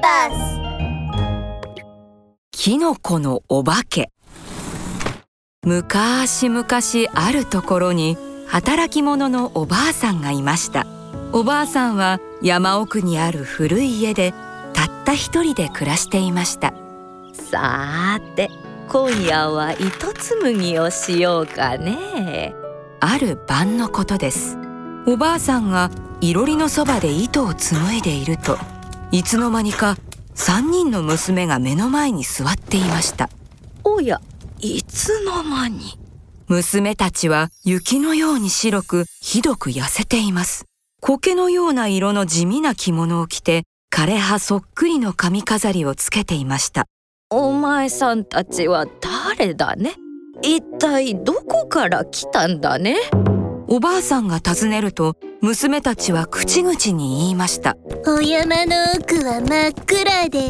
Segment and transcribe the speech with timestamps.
[0.00, 0.58] バー
[2.52, 4.10] キノコのお化け
[5.64, 8.16] むかしむかしあるところに
[8.46, 10.86] 働き者のおばあさんがいました
[11.32, 14.32] おばあさんは山奥にある古い家で
[14.72, 16.72] たった一人で暮らしていました
[17.32, 18.50] さーて
[18.88, 22.54] 今夜は糸紡ぎをしようかね
[23.00, 24.56] ある晩のことです
[25.06, 25.90] おばあさんが
[26.20, 28.58] いろりのそばで糸を紡いでいると
[29.10, 29.96] いつの間にか
[30.34, 33.30] 三人の娘が目の前に座っていました。
[33.82, 34.20] おや
[34.60, 35.98] いつの間に？
[36.46, 40.66] 娘たちは雪のように白くひどく痩せています。
[41.00, 46.84] 苔のような色の地味な着物を着て枯葉そっくりの髪飾りをつけていました。
[47.30, 48.86] お前さんたちは
[49.36, 49.94] 誰だね？
[50.42, 52.96] 一体どこから来たんだね？
[53.70, 57.76] おばあさんが尋ねると娘たちは口々に言いました。
[58.06, 60.40] お山の奥は真っ暗で。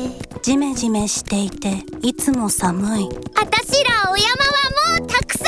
[0.40, 3.08] ジメジメしていていつも寒い。
[3.34, 4.28] あたしらお山
[4.94, 5.44] はもうたくさ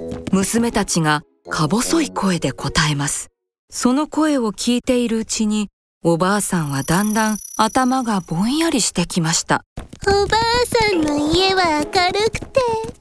[0.00, 0.24] ん。
[0.30, 3.26] 娘たちがか細い声で答えます。
[3.68, 5.70] その声を聞いているうちに
[6.04, 9.64] おばあさんはだんだん頭がぼんやりしてきました。
[10.06, 12.60] おばあさんの家は明るくて。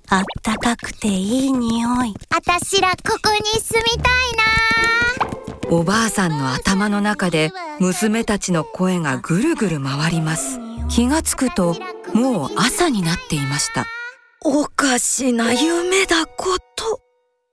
[0.10, 2.14] あったかくていい匂い
[2.50, 4.28] あたしらここに住みたい
[5.70, 10.60] おばあさんの頭の中で娘たちの声がぐるぐる回ります。
[10.88, 11.76] 気がつくと
[12.14, 13.86] もう朝になっていました。
[14.46, 17.02] おかしな夢だこと。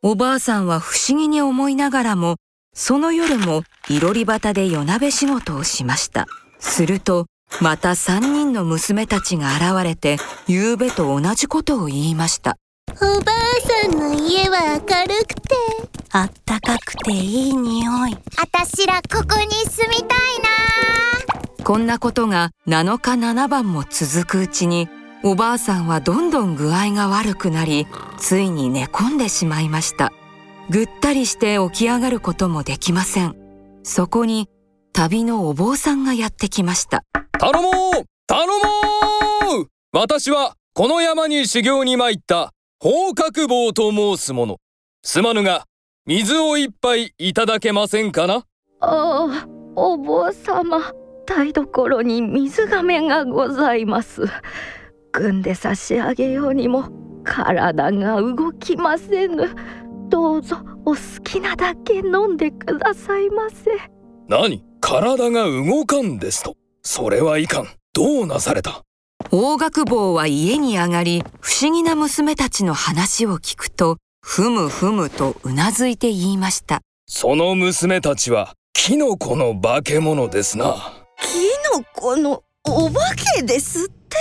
[0.03, 2.37] おばあさんは不思議に思いながらも
[2.73, 6.27] その夜もいろり端で夜鍋仕事をしました。
[6.61, 7.27] すると
[7.61, 12.57] また三人の娘たちが現れて夕べと同じことを言いました
[12.91, 15.55] おばあさんの家は明るくて。
[16.13, 18.17] あったかくていい匂い。
[18.37, 20.09] あたしらここに住みたい
[21.59, 21.65] な。
[21.65, 24.89] こんなことが7日7晩も続くうちに
[25.23, 27.87] おばあさんはどんどん具合が悪くなり
[28.19, 30.13] ついに寝込んでしまいました。
[30.71, 33.35] ぐったりして起き上がることもできません。
[33.83, 34.49] そこに
[34.93, 37.03] 旅のお坊さんがやってきました。
[37.39, 38.05] 頼もう！
[38.27, 38.55] 頼も
[39.63, 39.67] う！
[39.93, 42.54] 私はこの山に修行に参った
[42.85, 44.59] 宝覚坊と申す者
[45.03, 45.65] すまぬが
[46.05, 48.45] 水を一杯いただけませんかな？
[48.81, 50.93] ああお坊様
[51.25, 54.25] 台所に水がめがございます。
[55.15, 56.91] 汲んで差し上げようにも
[57.25, 59.49] 体が動きませぬ。
[60.11, 63.71] どうぞお好きなだけ飲んでくださいませ。
[64.29, 64.63] 何？
[64.83, 66.55] 体が動かんですと。
[66.83, 67.67] それはいかん。
[67.95, 68.84] どうなされた？
[69.31, 76.81] 大学坊は家に上がり不思議な娘たちの話を聞くとふむふむとうなずいて言いました。
[77.07, 80.77] その娘たちはキノコの化け物ですな。
[81.19, 83.01] キノコのお化
[83.37, 84.17] けですって？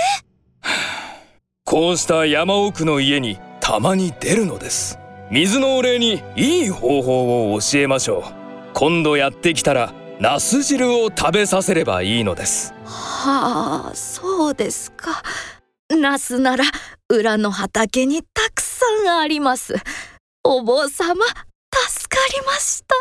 [1.64, 4.98] こうした山奥の家にたまに出るのです。
[5.30, 8.22] 水のお礼にいい方法を教えましょう。
[8.74, 12.72] 今度やってきたらナス汁を食べさせればいいのです。
[12.86, 15.22] はあそうですか。
[15.90, 16.64] ナスなら
[17.10, 19.74] 裏の畑にたくさんあります。
[20.42, 22.94] お坊様助かりました。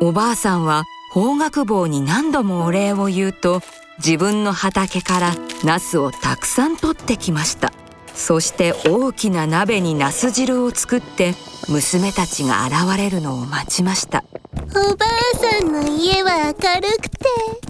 [0.00, 3.60] おばあさんは法学坊に何度もお礼を言うと
[3.98, 7.70] 自分の畑からナスをたくさん取ってきました。
[8.14, 11.34] そして大きな鍋にナス汁を作って
[11.68, 14.24] 娘たちが現れるのを待ちました
[14.70, 17.18] おばあさんの家は明るくて。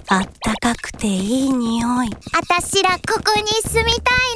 [0.07, 2.09] あったかくていい匂い。
[2.33, 4.27] あたしらここに住みたい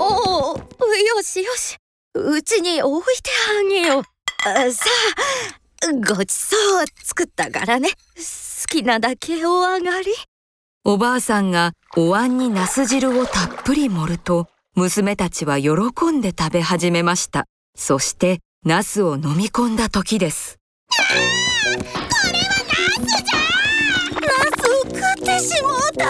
[0.00, 1.76] おおよしよし。
[2.14, 4.02] うちに置いてあげよう。
[4.44, 4.86] あさ
[5.82, 7.90] あごちそう作ったからね。
[7.90, 7.94] 好
[8.68, 10.06] きなだけお上がり。
[10.84, 15.72] おばあさんがお椀にナス汁をたっぷり盛ると娘たちは喜
[16.12, 17.46] んで食べ始めました。
[17.76, 20.57] そしてナスを飲み込んだ時です
[20.98, 21.08] な
[21.74, 23.38] これはナスじゃ
[24.20, 26.04] ナスを食ってしもうた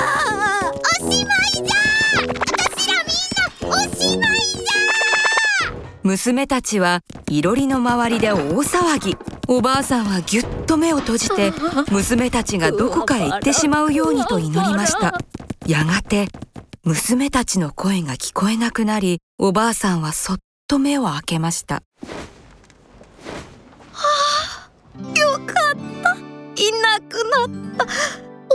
[0.71, 1.77] おしまいじゃ
[2.15, 4.49] あたしらみんなおしまいじ
[6.03, 9.17] 娘たちはいろりの周りで大騒ぎ。
[9.51, 11.55] おばあさんはぎゅっと目を閉じて
[11.91, 15.19] 娘たちがどこかへ行ってしまうようにと祈りました。
[15.67, 16.29] やがて
[16.85, 21.83] 娘たちの声が聞こえなくなりおばあさんはそっと目を開けました
[25.53, 25.55] っ
[26.03, 26.17] た。
[26.61, 27.87] いなくなった。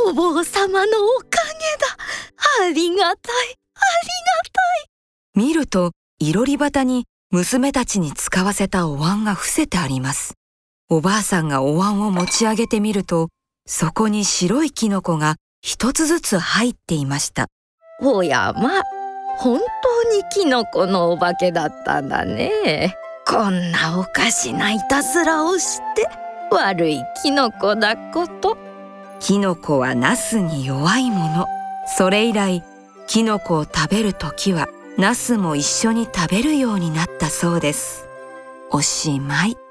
[0.08, 1.98] お坊様のおかげだ。
[2.62, 3.10] ありがたい。
[3.10, 3.18] ありが
[4.52, 4.86] たい。
[5.36, 10.34] 見るといろり端に娘たちに使わせたお椀が伏せてあります。
[10.90, 13.30] おばあさんがお椀を持ち上げてみると
[13.66, 17.48] そこに白いキノコが一つずつ入っていました。
[18.02, 18.82] おやま
[19.38, 22.96] 本当にキノコのお化けだったんだね。
[23.26, 26.08] こんなおかしないたずらをして。
[26.54, 28.58] 悪いキノコだこと。
[29.20, 31.48] キノコはナスに弱いもの。
[31.98, 32.64] それ以来
[33.08, 34.68] キノコを食べる時は
[34.98, 38.08] ナスも一緒に食べるようになったそうです。
[38.72, 39.63] おしまい。